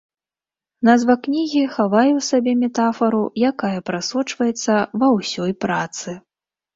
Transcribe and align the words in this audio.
Назва 0.87 1.15
кнігі 1.25 1.59
хавае 1.75 2.07
ў 2.15 2.21
сабе 2.29 2.55
метафару, 2.61 3.19
якая 3.49 3.79
прасочваецца 3.91 4.73
ва 5.03 5.07
ўсёй 5.19 5.53
працы. 5.67 6.15